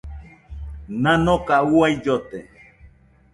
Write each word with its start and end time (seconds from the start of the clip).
Nanoka 1.01 1.55
uai 1.73 1.93
llote. 2.03 2.39